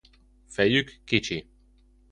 [0.47, 1.47] Fejük kicsi.